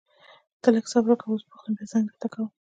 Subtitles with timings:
[0.61, 2.47] ته لږ صبر وکړه، اوس بوخت يم بيا زنګ درته کوم.